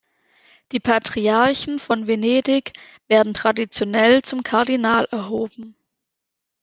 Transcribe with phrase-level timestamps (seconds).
[0.71, 2.73] Die Patriarchen von Venedig
[3.07, 5.75] werden traditionell zum Kardinal erhoben.